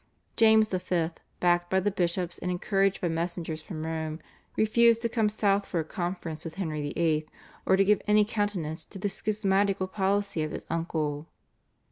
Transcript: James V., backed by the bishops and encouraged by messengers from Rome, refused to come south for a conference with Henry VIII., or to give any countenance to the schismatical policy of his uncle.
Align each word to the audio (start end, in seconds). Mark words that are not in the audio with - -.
James 0.35 0.67
V., 0.69 1.09
backed 1.39 1.69
by 1.69 1.79
the 1.79 1.91
bishops 1.91 2.39
and 2.39 2.49
encouraged 2.49 3.01
by 3.01 3.07
messengers 3.07 3.61
from 3.61 3.85
Rome, 3.85 4.17
refused 4.55 5.03
to 5.03 5.09
come 5.09 5.29
south 5.29 5.67
for 5.67 5.79
a 5.79 5.83
conference 5.83 6.43
with 6.43 6.55
Henry 6.55 6.81
VIII., 6.81 7.27
or 7.67 7.75
to 7.75 7.85
give 7.85 8.01
any 8.07 8.25
countenance 8.25 8.83
to 8.85 8.97
the 8.97 9.09
schismatical 9.09 9.85
policy 9.91 10.41
of 10.41 10.53
his 10.53 10.65
uncle. 10.71 11.27